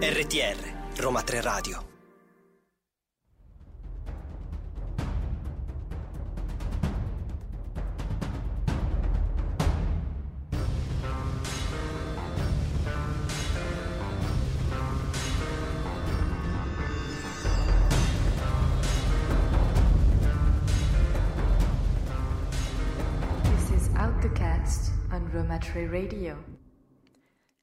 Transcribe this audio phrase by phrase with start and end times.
[0.00, 0.56] RTR,
[0.96, 1.93] Roma 3 Radio.
[25.94, 26.36] Radio.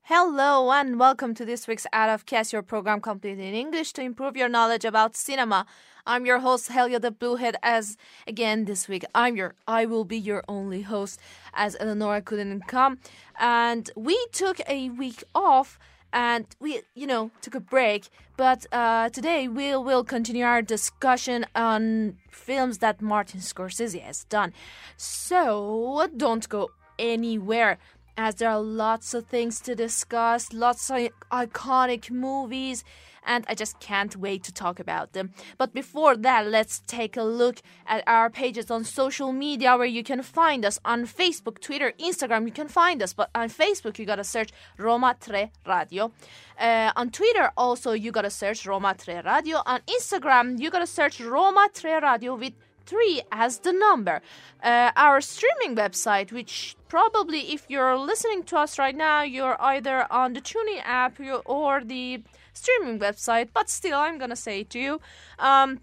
[0.03, 4.01] Hello and welcome to this week's Out of Cast, your program completely in English to
[4.01, 5.65] improve your knowledge about cinema.
[6.07, 7.55] I'm your host Helia the Bluehead.
[7.61, 11.19] As again this week, I'm your I will be your only host
[11.53, 12.99] as Eleonora couldn't come,
[13.37, 15.77] and we took a week off
[16.13, 18.07] and we you know took a break.
[18.37, 24.53] But uh, today we will continue our discussion on films that Martin Scorsese has done.
[24.95, 27.77] So don't go anywhere
[28.21, 32.83] as there are lots of things to discuss, lots of iconic movies,
[33.23, 35.31] and I just can't wait to talk about them.
[35.57, 40.03] But before that, let's take a look at our pages on social media where you
[40.03, 42.45] can find us on Facebook, Twitter, Instagram.
[42.45, 46.11] You can find us, but on Facebook, you gotta search Roma Tre Radio.
[46.59, 49.61] Uh, on Twitter, also, you gotta search Roma Tre Radio.
[49.65, 52.53] On Instagram, you gotta search Roma Tre Radio with
[52.91, 54.21] three as the number.
[54.61, 59.97] Uh, our streaming website, which probably if you're listening to us right now, you're either
[60.11, 61.13] on the TuneIn app
[61.45, 62.21] or the
[62.53, 64.93] streaming website, but still, I'm gonna say to you.
[65.39, 65.79] Um,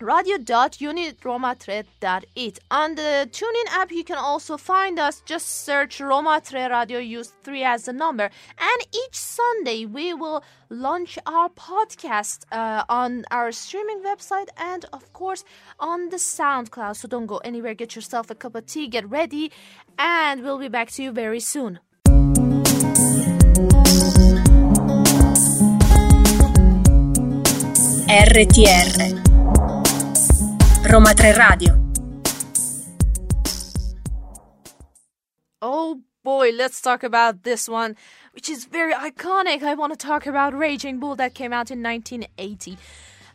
[0.00, 2.58] radio.uniroma3.it.
[2.70, 5.20] On the TuneIn app, you can also find us.
[5.24, 8.30] Just search Roma 3 Radio, use 3 as the number.
[8.58, 15.12] And each Sunday, we will launch our podcast uh, on our streaming website and, of
[15.12, 15.44] course,
[15.78, 16.96] on the SoundCloud.
[16.96, 17.74] So don't go anywhere.
[17.74, 19.50] Get yourself a cup of tea, get ready,
[19.98, 21.80] and we'll be back to you very soon.
[28.08, 29.25] RTR
[30.88, 31.86] Roma 3 Radio
[35.60, 37.96] Oh boy, let's talk about this one,
[38.32, 39.64] which is very iconic.
[39.64, 42.78] I want to talk about Raging Bull that came out in 1980.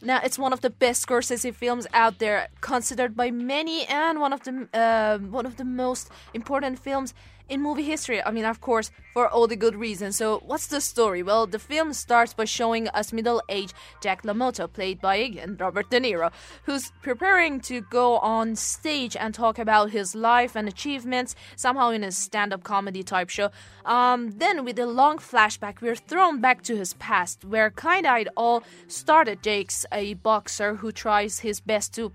[0.03, 4.33] Now, it's one of the best Scorsese films out there, considered by many, and one
[4.33, 7.13] of the uh, one of the most important films
[7.51, 8.23] in movie history.
[8.23, 10.15] I mean, of course, for all the good reasons.
[10.15, 11.21] So, what's the story?
[11.21, 15.99] Well, the film starts by showing us middle-aged Jack LaMotta, played by again Robert De
[15.99, 16.31] Niro,
[16.63, 22.03] who's preparing to go on stage and talk about his life and achievements, somehow in
[22.03, 23.49] a stand-up comedy type show.
[23.85, 28.29] Um, then, with a long flashback, we're thrown back to his past, where kinda it
[28.37, 29.43] all started.
[29.43, 32.11] Jake's a boxer who tries his best to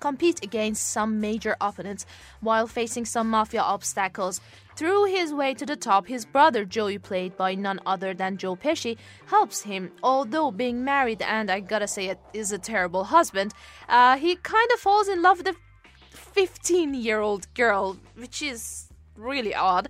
[0.00, 2.06] compete against some major opponents
[2.40, 4.40] while facing some mafia obstacles.
[4.74, 8.56] Through his way to the top, his brother Joey, played by none other than Joe
[8.56, 9.92] Pesci, helps him.
[10.02, 13.52] Although being married and I gotta say it is a terrible husband,
[13.88, 15.54] uh, he kind of falls in love with a
[16.10, 19.88] 15 year old girl, which is really odd,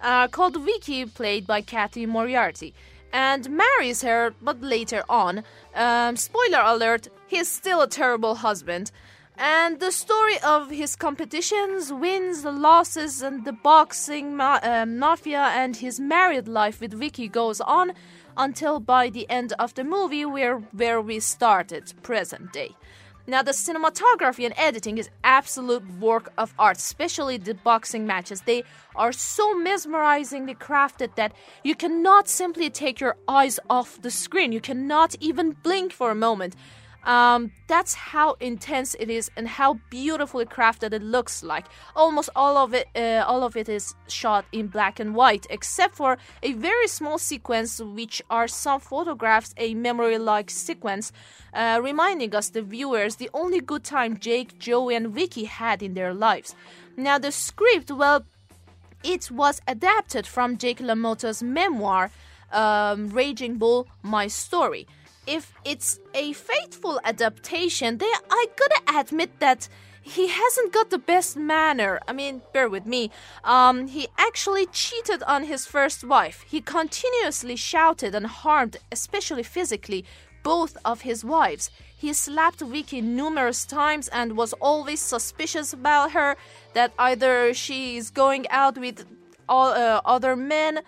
[0.00, 2.74] uh, called Vicky, played by Cathy Moriarty.
[3.12, 5.44] And marries her, but later on.
[5.74, 8.90] Um, spoiler alert, he's still a terrible husband.
[9.36, 15.76] And the story of his competitions, wins, losses, and the boxing ma- uh, mafia and
[15.76, 17.92] his married life with Vicky goes on
[18.36, 22.76] until by the end of the movie we're where we started, present day.
[23.26, 28.42] Now, the cinematography and editing is absolute work of art, especially the boxing matches.
[28.42, 28.64] They
[28.96, 34.50] are so mesmerizingly crafted that you cannot simply take your eyes off the screen.
[34.50, 36.56] You cannot even blink for a moment.
[37.04, 41.66] Um, that's how intense it is and how beautifully crafted it looks like.
[41.96, 45.96] Almost all of it, uh, all of it is shot in black and white, except
[45.96, 51.12] for a very small sequence, which are some photographs, a memory-like sequence,
[51.54, 55.94] uh, reminding us, the viewers, the only good time Jake, Joey, and Vicky had in
[55.94, 56.54] their lives.
[56.96, 58.24] Now, the script, well,
[59.02, 62.12] it was adapted from Jake LaMotta's memoir,
[62.52, 64.86] um, Raging Bull: My Story
[65.32, 69.66] if it's a faithful adaptation, then I gotta admit that
[70.02, 72.00] he hasn't got the best manner.
[72.06, 73.10] I mean, bear with me.
[73.42, 76.44] Um, he actually cheated on his first wife.
[76.46, 80.04] He continuously shouted and harmed, especially physically,
[80.42, 81.70] both of his wives.
[81.96, 86.36] He slapped Vicky numerous times and was always suspicious about her
[86.74, 89.06] that either she is going out with
[89.48, 90.80] all, uh, other men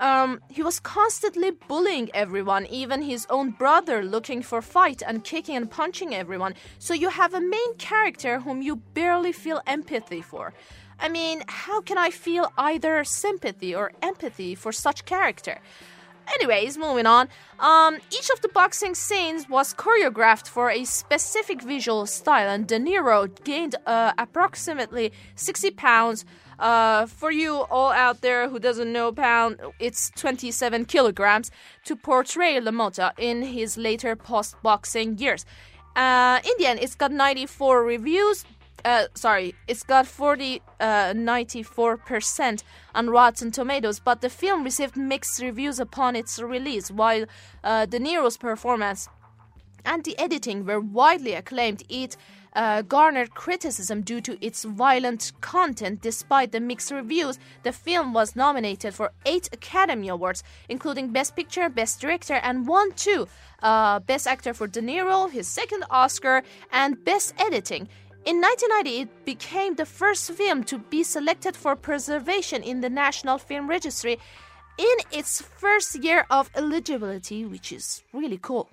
[0.00, 5.56] um, he was constantly bullying everyone, even his own brother, looking for fight and kicking
[5.56, 6.54] and punching everyone.
[6.78, 10.54] So you have a main character whom you barely feel empathy for.
[10.98, 15.58] I mean, how can I feel either sympathy or empathy for such character?
[16.34, 17.28] Anyways, moving on.
[17.58, 22.78] Um, each of the boxing scenes was choreographed for a specific visual style, and De
[22.78, 26.24] Niro gained uh, approximately 60 pounds.
[26.60, 31.50] Uh, for you all out there who doesn't know pound, it's 27 kilograms
[31.86, 35.46] to portray LaMotta in his later post-boxing years.
[35.96, 38.44] Uh, in the end, it's got 94 reviews,
[38.84, 42.62] uh, sorry, it's got 40, uh, 94%
[42.94, 47.24] on Rotten Tomatoes, but the film received mixed reviews upon its release, while
[47.64, 49.08] uh, De Niro's performance
[49.84, 51.82] and the editing were widely acclaimed.
[51.88, 52.16] It
[52.54, 56.02] uh, garnered criticism due to its violent content.
[56.02, 61.68] Despite the mixed reviews, the film was nominated for eight Academy Awards, including Best Picture,
[61.68, 63.28] Best Director, and won two
[63.62, 66.42] uh, Best Actor for De Niro, his second Oscar,
[66.72, 67.88] and Best Editing.
[68.26, 73.38] In 1990, it became the first film to be selected for preservation in the National
[73.38, 74.18] Film Registry
[74.76, 78.68] in its first year of eligibility, which is really cool.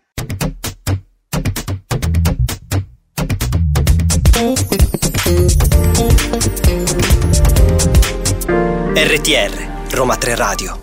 [9.18, 10.78] RTR Roma 3 Radio.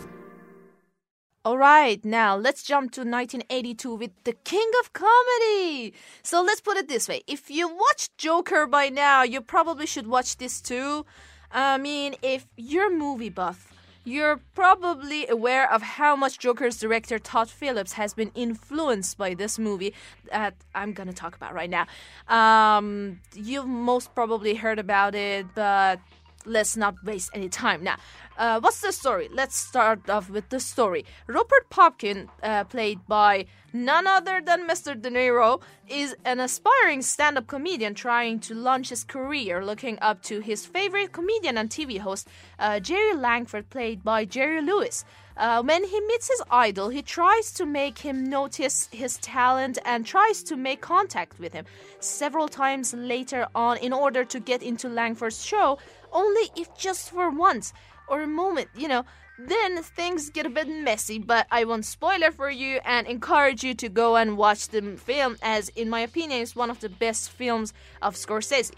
[1.46, 5.94] Alright, now let's jump to 1982 with the king of comedy.
[6.24, 10.08] So let's put it this way if you watched Joker by now, you probably should
[10.08, 11.06] watch this too.
[11.52, 13.73] I mean, if you're movie buff,
[14.04, 19.58] you're probably aware of how much Joker's director Todd Phillips has been influenced by this
[19.58, 19.94] movie
[20.30, 21.86] that I'm gonna talk about right now.
[22.28, 26.00] Um, you've most probably heard about it, but
[26.44, 27.96] let's not waste any time now.
[28.36, 29.28] Uh, what's the story?
[29.32, 31.04] Let's start off with the story.
[31.26, 35.00] Rupert Pupkin, uh, played by none other than Mr.
[35.00, 40.22] De Niro, is an aspiring stand up comedian trying to launch his career, looking up
[40.22, 45.04] to his favorite comedian and TV host, uh, Jerry Langford, played by Jerry Lewis.
[45.36, 50.06] Uh, when he meets his idol, he tries to make him notice his talent and
[50.06, 51.64] tries to make contact with him
[51.98, 55.78] several times later on in order to get into Langford's show,
[56.12, 57.72] only if just for once
[58.06, 59.04] or a moment, you know,
[59.36, 63.64] then things get a bit messy, but I won't spoil it for you and encourage
[63.64, 66.88] you to go and watch the film, as, in my opinion, it's one of the
[66.88, 68.70] best films of Scorsese.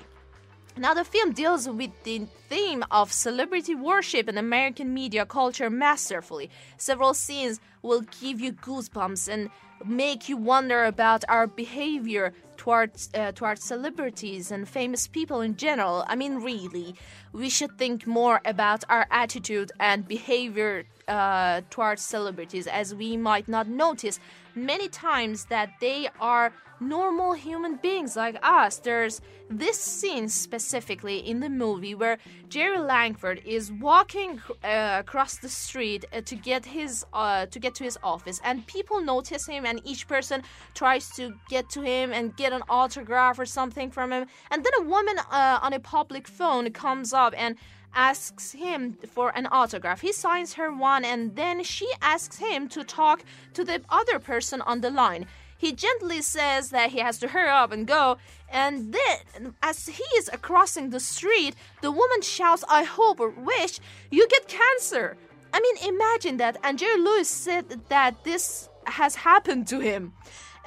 [0.79, 6.51] Now, the film deals with the theme of celebrity worship and American media culture masterfully.
[6.77, 9.49] Several scenes will give you goosebumps and
[9.87, 16.05] make you wonder about our behavior towards uh, towards celebrities and famous people in general.
[16.09, 16.95] I mean, really,
[17.33, 23.49] we should think more about our attitude and behavior uh, towards celebrities, as we might
[23.49, 24.21] not notice
[24.57, 28.79] many times that they are normal human beings like us.
[28.79, 32.19] There's this scene specifically in the movie where
[32.49, 37.75] Jerry Langford is walking uh, across the street uh, to get his uh, to get
[37.77, 40.43] to his office, and people notice him, and each person
[40.75, 44.73] tries to get to him and get an autograph or something from him, and then
[44.79, 47.57] a woman uh, on a public phone comes up and
[47.97, 50.03] asks him for an autograph.
[50.03, 54.61] He signs her one, and then she asks him to talk to the other person
[54.61, 55.27] on the line.
[55.59, 58.19] He gently says that he has to hurry up and go,
[58.51, 63.81] and then, as he is crossing the street, the woman shouts, I hope or wish
[64.11, 65.17] you get cancer.
[65.53, 66.59] I mean, imagine that.
[66.63, 70.13] And Jerry Lewis said that this has happened to him.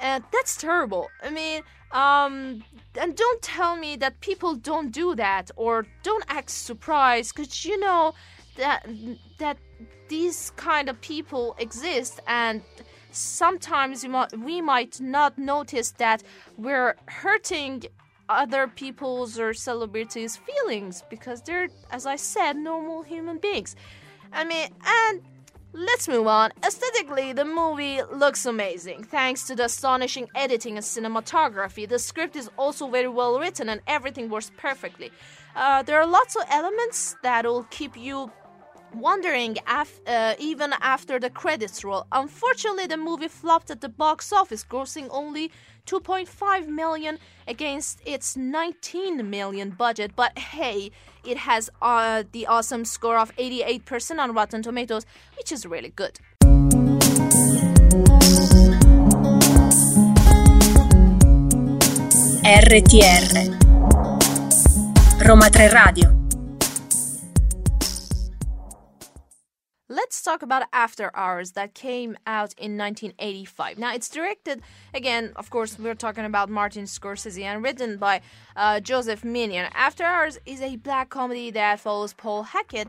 [0.00, 1.08] And that's terrible.
[1.22, 2.64] I mean, um,
[3.00, 7.78] and don't tell me that people don't do that or don't act surprised, because you
[7.78, 8.14] know
[8.56, 8.86] that
[9.38, 9.58] that
[10.08, 12.62] these kind of people exist and
[13.12, 14.06] sometimes
[14.38, 16.22] we might not notice that
[16.56, 17.84] we're hurting
[18.28, 23.74] other people's or celebrities' feelings because they're, as I said, normal human beings.
[24.32, 25.22] I mean, and
[25.72, 26.52] let's move on.
[26.64, 31.88] Aesthetically, the movie looks amazing thanks to the astonishing editing and cinematography.
[31.88, 35.10] The script is also very well written and everything works perfectly.
[35.54, 38.30] Uh, there are lots of elements that will keep you
[38.94, 42.06] wondering af- uh, even after the credits roll.
[42.12, 45.50] Unfortunately, the movie flopped at the box office, grossing only
[45.86, 47.18] 2.5 million
[47.48, 50.12] against its 19 million budget.
[50.14, 50.90] But hey,
[51.24, 55.06] it has uh, the awesome score of 88% on Rotten Tomatoes,
[55.36, 56.18] which is really good.
[62.44, 63.56] RTR
[65.26, 66.19] Roma 3 Radio
[69.90, 73.76] let's talk about After Hours that came out in 1985.
[73.76, 74.62] Now, it's directed,
[74.94, 78.20] again, of course, we're talking about Martin Scorsese and written by
[78.54, 79.68] uh, Joseph Minion.
[79.74, 82.88] After Hours is a black comedy that follows Paul Hackett.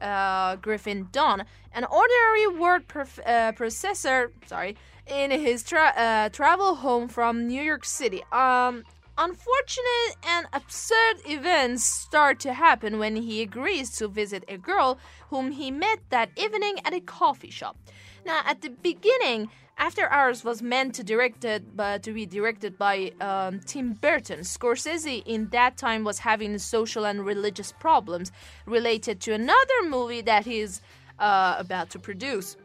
[0.00, 6.74] Uh, Griffin Dunne, an ordinary word prof- uh, processor, sorry, in his tra- uh, travel
[6.74, 8.20] home from New York City.
[8.32, 8.82] Um,
[9.18, 14.98] unfortunate and absurd events start to happen when he agrees to visit a girl
[15.30, 17.76] whom he met that evening at a coffee shop.
[18.24, 23.94] Now, at the beginning, After Hours was meant to to be directed by um, Tim
[23.94, 24.40] Burton.
[24.40, 28.30] Scorsese in that time was having social and religious problems
[28.66, 30.80] related to another movie that he's
[31.18, 32.56] uh, about to produce,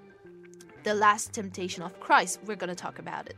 [0.84, 2.40] The Last Temptation of Christ.
[2.46, 3.38] We're gonna talk about it.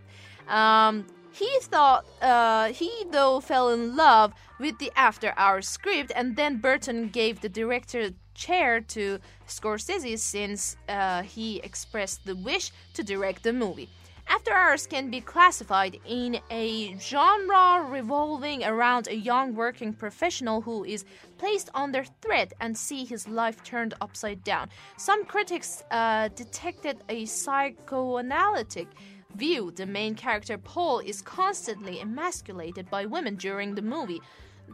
[0.49, 1.05] Um,
[1.39, 6.57] he thought uh, he though fell in love with the After Hours script, and then
[6.57, 13.43] Burton gave the director chair to Scorsese since uh, he expressed the wish to direct
[13.43, 13.89] the movie.
[14.27, 20.83] After Hours can be classified in a genre revolving around a young working professional who
[20.83, 21.03] is
[21.39, 24.69] placed under threat and see his life turned upside down.
[24.97, 28.87] Some critics uh, detected a psychoanalytic
[29.35, 29.71] view.
[29.71, 34.21] The main character, Paul, is constantly emasculated by women during the movie.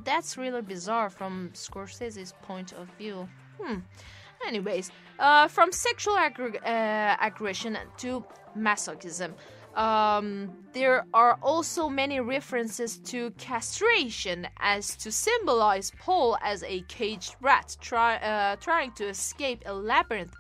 [0.04, 3.30] That's really bizarre from Scorsese's point of view.
[3.62, 3.80] Hmm.
[4.46, 8.24] Anyways, uh, from sexual uh, aggression to
[8.58, 9.34] masochism.
[9.76, 17.36] Um, there are also many references to castration as to symbolize Paul as a caged
[17.42, 20.34] rat try, uh, trying to escape a labyrinth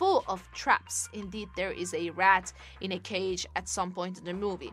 [0.00, 1.10] full of traps.
[1.12, 4.72] Indeed, there is a rat in a cage at some point in the movie.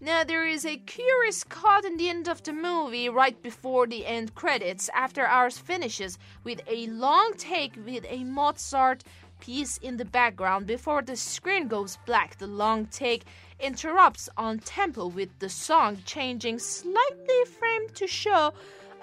[0.00, 4.04] Now, there is a curious cut in the end of the movie right before the
[4.04, 9.04] end credits, After Hours finishes with a long take with a Mozart
[9.38, 12.38] piece in the background before the screen goes black.
[12.38, 13.22] The long take
[13.60, 18.54] interrupts on tempo with the song changing slightly framed to show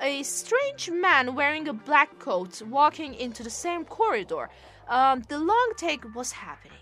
[0.02, 4.50] a strange man wearing a black coat walking into the same corridor.
[4.88, 6.78] Um, the long take was happening.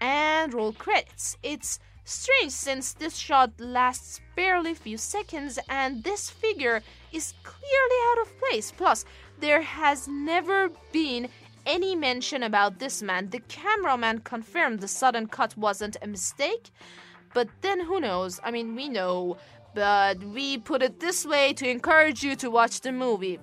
[0.00, 1.36] And roll credits.
[1.42, 7.98] It's strange since this shot lasts barely a few seconds and this figure is clearly
[8.10, 8.72] out of place.
[8.72, 9.04] Plus,
[9.38, 11.28] there has never been
[11.66, 13.28] any mention about this man.
[13.30, 16.70] The cameraman confirmed the sudden cut wasn't a mistake,
[17.34, 18.40] but then who knows?
[18.42, 19.36] I mean, we know,
[19.74, 23.38] but we put it this way to encourage you to watch the movie.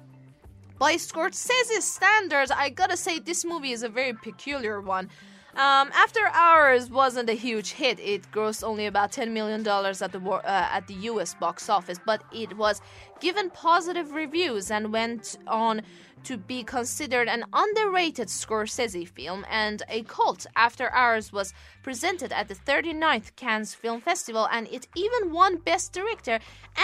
[0.79, 5.09] By Scorsese's standards, I gotta say this movie is a very peculiar one.
[5.57, 7.99] Um, After Hours wasn't a huge hit.
[7.99, 12.21] It grossed only about $10 million at the, uh, at the US box office, but
[12.31, 12.79] it was
[13.19, 15.81] given positive reviews and went on
[16.25, 20.45] to be considered an underrated Scorsese film and a cult.
[20.55, 25.91] After Hours was presented at the 39th Cannes Film Festival and it even won Best
[25.91, 26.39] Director,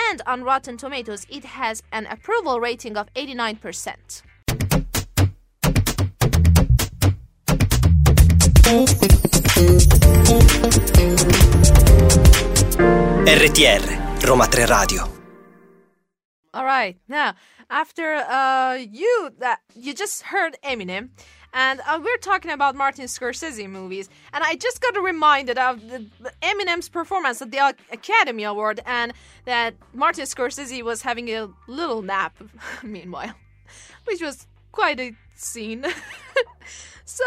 [0.10, 4.24] and on Rotten Tomatoes, it has an approval rating of 89%.
[13.44, 15.10] RTR, Roma 3 Radio.
[16.54, 17.36] All right, now
[17.70, 21.10] after uh, you that you just heard Eminem,
[21.54, 26.06] and uh, we're talking about Martin Scorsese movies, and I just got reminded of the,
[26.42, 29.12] Eminem's performance at the Academy Award, and
[29.46, 32.38] that Martin Scorsese was having a little nap.
[32.84, 33.34] meanwhile,
[34.06, 35.86] which was quite a scene.
[37.06, 37.26] so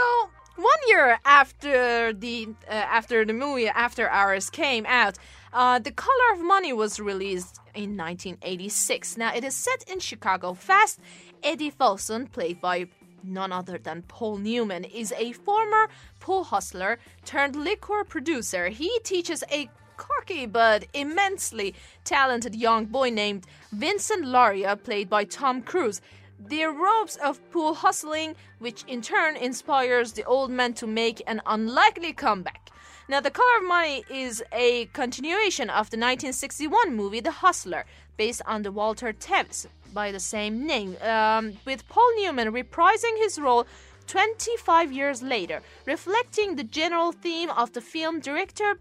[0.56, 5.18] one year after the uh, after the movie After Hours came out,
[5.52, 9.16] uh, The Color of Money was released in 1986.
[9.16, 10.54] Now it is set in Chicago.
[10.54, 11.00] Fast
[11.42, 12.86] Eddie Felson, played by
[13.22, 15.88] none other than Paul Newman, is a former
[16.20, 18.68] pool hustler turned liquor producer.
[18.68, 25.62] He teaches a cocky but immensely talented young boy named Vincent Lauria, played by Tom
[25.62, 26.00] Cruise,
[26.38, 31.40] the ropes of pool hustling, which in turn inspires the old man to make an
[31.46, 32.70] unlikely comeback.
[33.08, 37.84] Now, The Color of Money is a continuation of the 1961 movie The Hustler,
[38.16, 43.38] based on the Walter Tevis by the same name, um, with Paul Newman reprising his
[43.38, 43.66] role
[44.08, 48.78] 25 years later, reflecting the general theme of the film director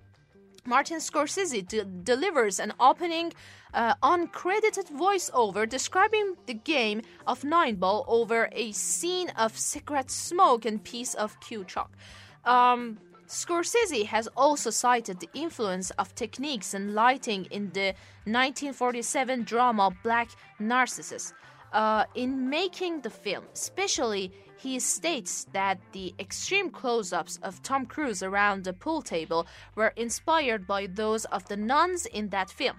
[0.65, 3.33] Martin Scorsese de- delivers an opening
[3.73, 10.65] uh, uncredited voiceover describing the game of nine ball over a scene of cigarette smoke
[10.65, 11.91] and piece of cue chalk.
[12.45, 17.93] Um, Scorsese has also cited the influence of techniques and lighting in the
[18.25, 20.29] 1947 drama Black
[20.59, 21.33] Narcissus.
[21.73, 24.31] uh, in making the film, especially
[24.65, 29.45] he states that the extreme close ups of Tom Cruise around the pool table
[29.75, 32.75] were inspired by those of the nuns in that film.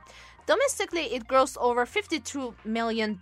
[0.46, 3.16] Domestically, it grossed over $52 million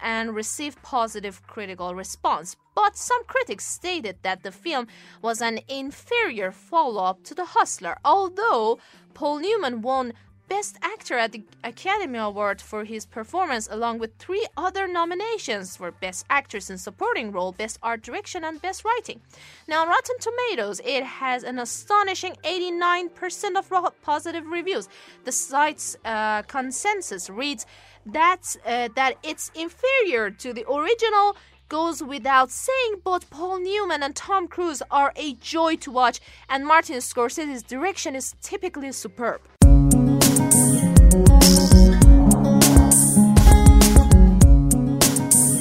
[0.00, 2.56] and received positive critical response.
[2.76, 4.86] But some critics stated that the film
[5.20, 8.78] was an inferior follow up to The Hustler, although
[9.14, 10.12] Paul Newman won
[10.48, 15.90] Best Actor at the Academy Award for his performance, along with three other nominations for
[15.90, 19.20] Best Actress in Supporting Role, Best Art Direction, and Best Writing.
[19.66, 24.88] Now, on Rotten Tomatoes, it has an astonishing 89% of positive reviews.
[25.24, 27.64] The site's uh, consensus reads
[28.04, 31.36] that, uh, that it's inferior to the original
[31.70, 36.66] goes without saying, but Paul Newman and Tom Cruise are a joy to watch, and
[36.66, 39.40] Martin Scorsese's direction is typically superb.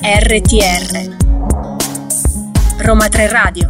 [0.04, 0.84] RTR
[2.86, 3.70] Roma 3 Radio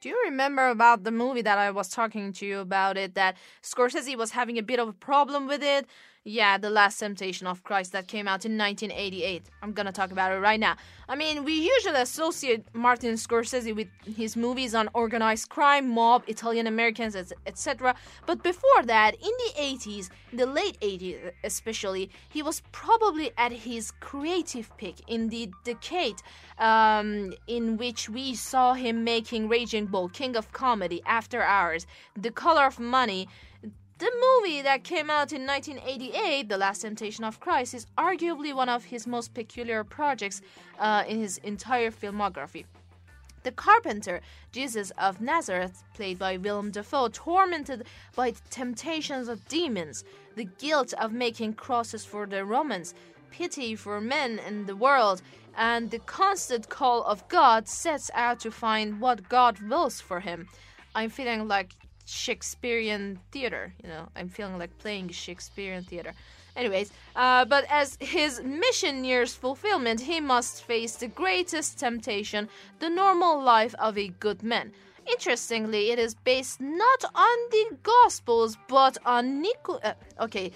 [0.00, 3.36] Do you remember about the movie that I was talking to you about it that
[3.62, 5.86] Scorsese was having a bit of a problem with it?
[6.26, 9.42] Yeah, The Last Temptation of Christ that came out in 1988.
[9.62, 10.74] I'm gonna talk about it right now.
[11.06, 16.66] I mean, we usually associate Martin Scorsese with his movies on organized crime, mob, Italian
[16.66, 17.14] Americans,
[17.46, 17.94] etc.
[18.24, 23.90] But before that, in the 80s, the late 80s especially, he was probably at his
[24.00, 26.22] creative peak in the decade
[26.58, 32.30] um, in which we saw him making Raging Bull, King of Comedy, After Hours, The
[32.30, 33.28] Color of Money.
[33.98, 38.68] The movie that came out in 1988, The Last Temptation of Christ, is arguably one
[38.68, 40.42] of his most peculiar projects
[40.80, 42.64] uh, in his entire filmography.
[43.44, 44.20] The carpenter,
[44.50, 47.84] Jesus of Nazareth, played by Willem Dafoe, tormented
[48.16, 50.02] by the temptations of demons,
[50.34, 52.94] the guilt of making crosses for the Romans,
[53.30, 55.22] pity for men and the world,
[55.56, 60.48] and the constant call of God sets out to find what God wills for him.
[60.96, 63.74] I'm feeling like Shakespearean theater.
[63.82, 66.12] You know, I'm feeling like playing Shakespearean theater.
[66.56, 72.88] Anyways, uh, but as his mission nears fulfillment, he must face the greatest temptation the
[72.88, 74.72] normal life of a good man.
[75.06, 79.74] Interestingly, it is based not on the Gospels but on Nico.
[79.82, 80.52] Uh, okay,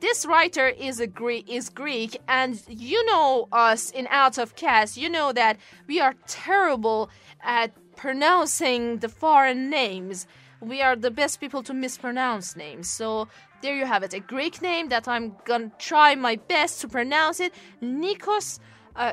[0.00, 4.96] this writer is a Greek is Greek, and you know us in Out of Cast.
[4.96, 7.08] You know that we are terrible
[7.42, 10.26] at pronouncing the foreign names
[10.60, 12.88] we are the best people to mispronounce names.
[12.88, 13.28] So
[13.62, 14.14] there you have it.
[14.14, 17.52] A Greek name that I'm gonna try my best to pronounce it.
[17.82, 18.60] Nikos
[18.96, 19.12] uh,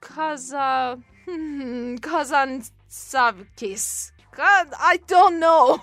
[0.00, 1.02] Kaza
[2.00, 4.12] Kazantzakis.
[4.34, 5.82] God, I don't know.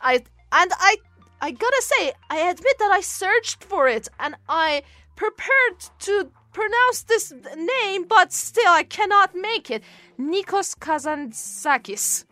[0.00, 0.96] I and I
[1.40, 4.82] I gotta say, I admit that I searched for it and I
[5.16, 9.82] prepared to pronounce this name, but still I cannot make it.
[10.18, 12.24] Nikos Kazantzakis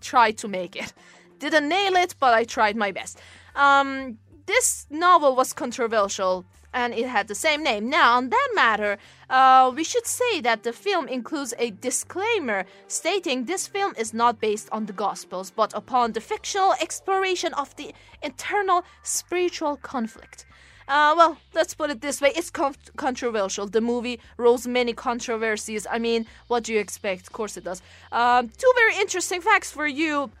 [0.00, 0.92] tried to make it.
[1.38, 3.18] Didn't nail it, but I tried my best.
[3.54, 7.88] Um, this novel was controversial and it had the same name.
[7.88, 13.44] Now, on that matter, uh, we should say that the film includes a disclaimer stating
[13.44, 17.92] this film is not based on the Gospels, but upon the fictional exploration of the
[18.22, 20.46] internal spiritual conflict.
[20.90, 23.64] Uh, well, let's put it this way it's con- controversial.
[23.68, 25.86] The movie rose many controversies.
[25.88, 27.28] I mean, what do you expect?
[27.28, 27.80] Of course it does.
[28.10, 30.32] Um, two very interesting facts for you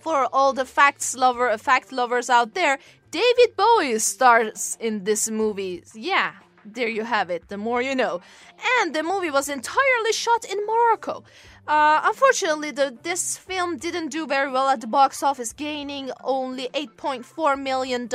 [0.00, 2.78] for all the facts lover fact lovers out there,
[3.10, 5.82] David Bowie stars in this movie.
[5.92, 7.48] Yeah, there you have it.
[7.48, 8.20] The more you know.
[8.78, 11.24] And the movie was entirely shot in Morocco.
[11.66, 16.68] Uh, unfortunately, the, this film didn't do very well at the box office, gaining only
[16.74, 18.08] $8.4 million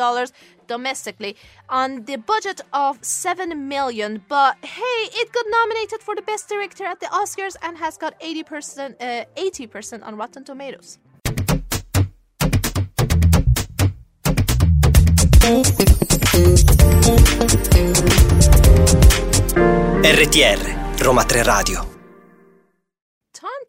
[0.68, 1.36] domestically
[1.70, 4.24] on the budget of 7 million.
[4.28, 8.20] But hey, it got nominated for the Best Director at the Oscars and has got
[8.20, 11.00] 80%, uh, 80% on Rotten Tomatoes.
[20.06, 21.95] RTR Roma 3 Radio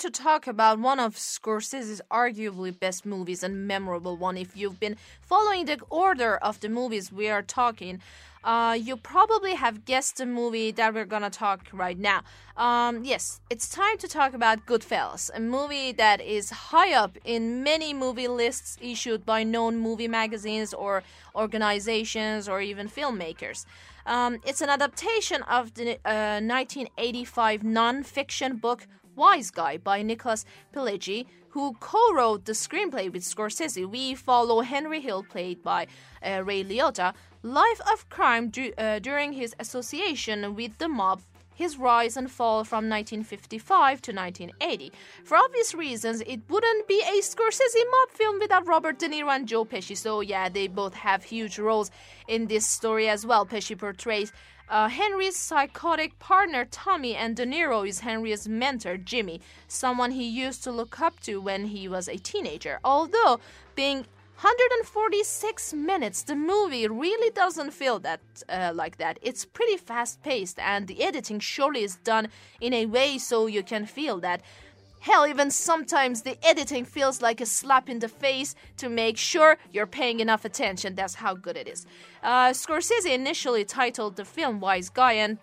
[0.00, 4.36] To talk about one of Scorsese's arguably best movies and memorable one.
[4.36, 8.02] If you've been following the order of the movies we are talking,
[8.44, 12.22] uh, you probably have guessed the movie that we're gonna talk right now.
[12.58, 17.62] Um, yes, it's time to talk about Goodfellas, a movie that is high up in
[17.62, 21.04] many movie lists issued by known movie magazines or
[21.34, 23.64] organizations or even filmmakers.
[24.04, 31.74] Um, it's an adaptation of the uh, 1985 non-fiction book Wiseguy by Nicholas Pileggi, who
[31.80, 33.88] co-wrote the screenplay with Scorsese.
[33.88, 35.86] We follow Henry Hill, played by
[36.22, 41.22] uh, Ray Liotta, life of crime du- uh, during his association with the mob
[41.56, 44.92] his rise and fall from 1955 to 1980.
[45.24, 49.48] For obvious reasons, it wouldn't be a Scorsese mob film without Robert De Niro and
[49.48, 49.96] Joe Pesci.
[49.96, 51.90] So, yeah, they both have huge roles
[52.28, 53.46] in this story as well.
[53.46, 54.32] Pesci portrays
[54.68, 60.64] uh, Henry's psychotic partner Tommy, and De Niro is Henry's mentor Jimmy, someone he used
[60.64, 62.80] to look up to when he was a teenager.
[62.84, 63.40] Although
[63.74, 64.06] being
[64.40, 66.22] 146 minutes.
[66.22, 68.20] The movie really doesn't feel that
[68.50, 69.18] uh, like that.
[69.22, 72.28] It's pretty fast paced, and the editing surely is done
[72.60, 74.42] in a way so you can feel that.
[75.00, 79.56] Hell, even sometimes the editing feels like a slap in the face to make sure
[79.72, 80.96] you're paying enough attention.
[80.96, 81.86] That's how good it is.
[82.22, 85.38] Uh, Scorsese initially titled the film Wise Guy and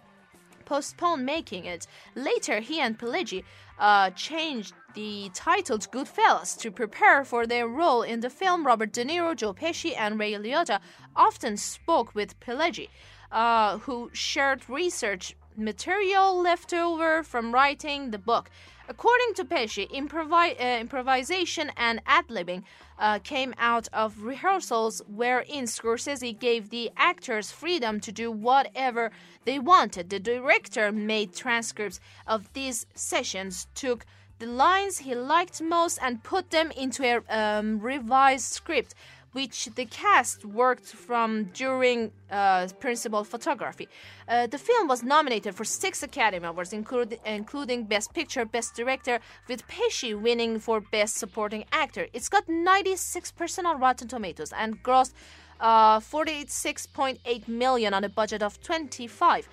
[0.66, 1.88] postponed making it.
[2.16, 3.44] Later, he and Pileggi
[3.80, 8.66] uh, changed the title to Goodfellas to prepare for their role in the film.
[8.66, 10.80] Robert De Niro, Joe Pesci, and Ray Liotta
[11.16, 12.90] often spoke with Pileggi,
[13.32, 18.50] uh, who shared research material left over from writing the book.
[18.90, 22.64] According to Pesci, improvi- uh, improvisation and ad libbing
[23.00, 29.12] uh, came out of rehearsals wherein Scorsese gave the actors freedom to do whatever
[29.46, 30.10] they wanted.
[30.10, 34.06] The director made transcripts of these sessions, took
[34.40, 38.94] the lines he liked most, and put them into a um, revised script
[39.34, 43.88] which the cast worked from during uh, principal photography.
[44.28, 49.20] Uh, the film was nominated for six Academy Awards, include, including Best Picture, Best Director,
[49.48, 52.08] with Pesci winning for Best Supporting Actor.
[52.14, 55.14] It's got 96% on Rotten Tomatoes and grossed
[55.60, 59.50] uh, 46.8 million on a budget of 25.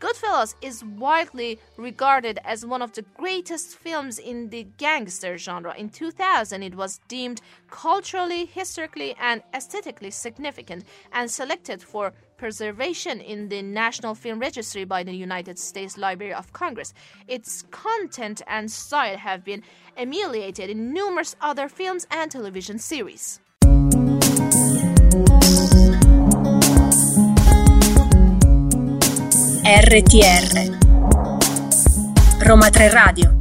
[0.00, 5.74] Goodfellas is widely regarded as one of the greatest films in the gangster genre.
[5.76, 13.50] In 2000, it was deemed culturally, historically, and aesthetically significant and selected for preservation in
[13.50, 16.94] the National Film Registry by the United States Library of Congress.
[17.28, 19.62] Its content and style have been
[19.98, 23.38] emulated in numerous other films and television series.
[29.70, 30.66] RTR
[32.44, 33.40] Roma 3 Radio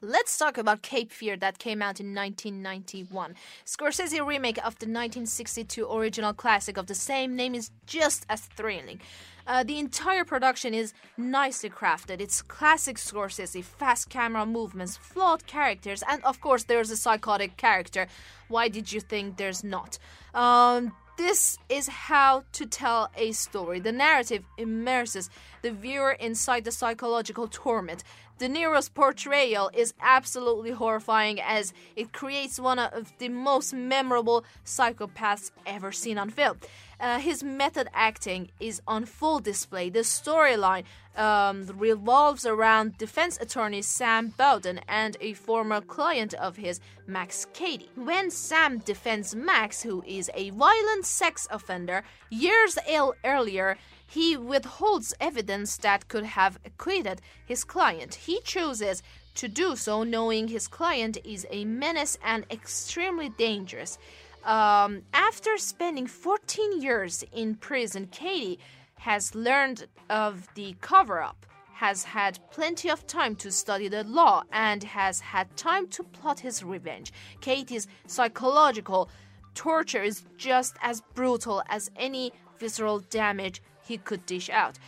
[0.00, 3.34] Let's talk about Cape Fear that came out in 1991.
[3.66, 9.00] Scorsese remake of the 1962 original classic of the same name is just as thrilling.
[9.48, 12.20] Uh, the entire production is nicely crafted.
[12.20, 18.06] It's classic Scorsese, fast camera movements, flawed characters, and of course, there's a psychotic character.
[18.46, 19.98] Why did you think there's not?
[20.34, 23.78] Um, this is how to tell a story.
[23.78, 25.28] The narrative immerses
[25.60, 28.04] the viewer inside the psychological torment.
[28.40, 35.50] De Niro's portrayal is absolutely horrifying as it creates one of the most memorable psychopaths
[35.66, 36.56] ever seen on film.
[36.98, 39.90] Uh, his method acting is on full display.
[39.90, 40.84] The storyline
[41.18, 47.90] um, revolves around defense attorney Sam Bowden and a former client of his, Max Cady.
[47.94, 52.78] When Sam defends Max, who is a violent sex offender, years
[53.22, 53.76] earlier,
[54.10, 58.16] he withholds evidence that could have acquitted his client.
[58.16, 59.04] He chooses
[59.36, 63.98] to do so knowing his client is a menace and extremely dangerous.
[64.44, 68.58] Um, after spending 14 years in prison, Cady
[68.96, 74.42] has learned of the cover up, has had plenty of time to study the law,
[74.50, 77.12] and has had time to plot his revenge.
[77.40, 79.08] Cady's psychological
[79.54, 84.78] torture is just as brutal as any visceral damage he could dish out.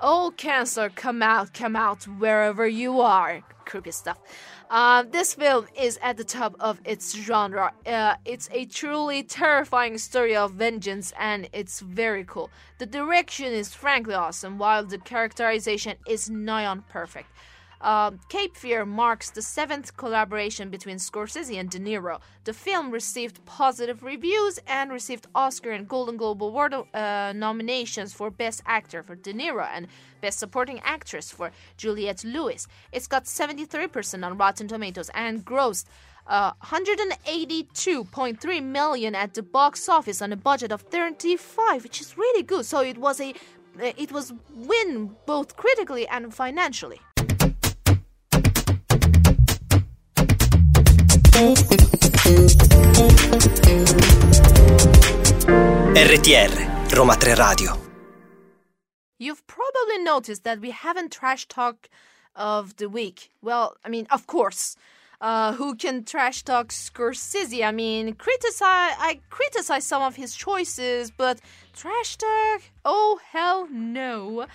[0.00, 3.42] Oh, cancer, come out, come out wherever you are.
[3.64, 4.18] Creepy stuff.
[4.68, 7.72] Uh, this film is at the top of its genre.
[7.86, 12.50] Uh, it's a truly terrifying story of vengeance, and it's very cool.
[12.78, 17.28] The direction is frankly awesome, while the characterization is nigh on perfect.
[17.84, 22.18] Uh, Cape Fear marks the seventh collaboration between Scorsese and De Niro.
[22.44, 28.30] The film received positive reviews and received Oscar and Golden Globe Award uh, nominations for
[28.30, 29.88] Best Actor for De Niro and
[30.22, 32.66] Best Supporting Actress for Juliette Lewis.
[32.90, 35.84] It's got 73% on Rotten Tomatoes and grossed
[36.26, 42.42] uh, 182.3 million at the box office on a budget of 35, which is really
[42.42, 42.64] good.
[42.64, 43.34] So it was a
[43.78, 46.98] it was win both critically and financially.
[56.14, 57.76] RTR Roma 3 Radio
[59.18, 61.88] You've probably noticed that we haven't trash talk
[62.36, 63.30] of the week.
[63.42, 64.76] Well, I mean, of course.
[65.20, 67.66] Uh, who can trash talk Scorsese?
[67.66, 71.40] I mean, criticize I criticize some of his choices, but
[71.72, 72.62] trash talk?
[72.84, 74.46] Oh hell no.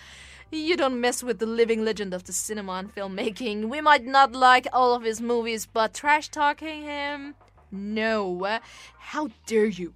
[0.51, 3.69] You don't mess with the living legend of the cinema and filmmaking.
[3.69, 7.35] We might not like all of his movies, but trash talking him?
[7.71, 8.59] No.
[8.97, 9.93] How dare you?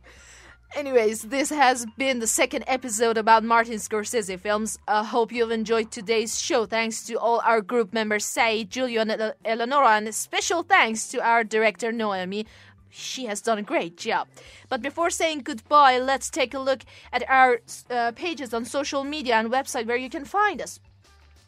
[0.76, 4.80] Anyways, this has been the second episode about Martin Scorsese films.
[4.88, 6.66] I uh, hope you've enjoyed today's show.
[6.66, 11.44] Thanks to all our group members, Say, Julio, and Eleonora, and special thanks to our
[11.44, 12.48] director, Noemi.
[12.94, 14.28] She has done a great job.
[14.70, 19.36] But before saying goodbye, let's take a look at our uh, pages on social media
[19.36, 20.80] and website where you can find us.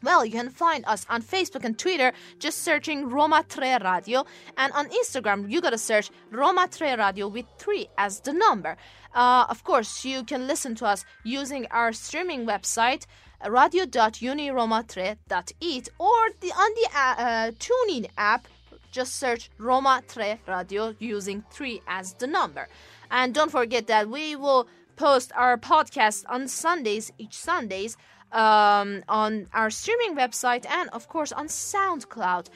[0.01, 4.25] Well, you can find us on Facebook and Twitter just searching Roma 3 Radio.
[4.57, 8.75] And on Instagram, you gotta search Roma 3 Radio with 3 as the number.
[9.13, 13.05] Uh, of course, you can listen to us using our streaming website
[13.47, 18.47] radio.uniroma3.it or the, on the uh, uh, TuneIn app.
[18.95, 22.69] Just search Roma 3 Radio using 3 as the number.
[23.11, 27.97] And don't forget that we will post our podcast on Sundays, each Sundays
[28.31, 32.47] um, on our streaming website and, of course, on SoundCloud.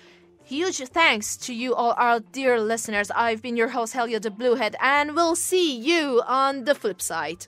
[0.45, 3.12] Huge thanks to you all, our dear listeners.
[3.12, 7.47] I've been your host, Helia the Bluehead, and we'll see you on the flip side.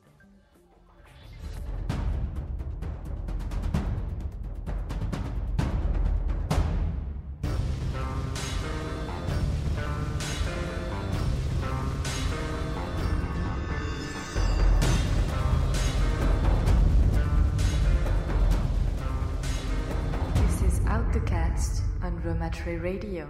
[22.51, 23.27] Geometry Radio.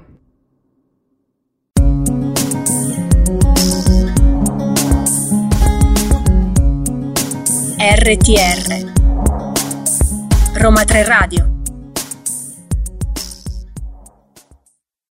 [7.77, 8.91] RTR
[10.57, 11.50] Roma 3 Radio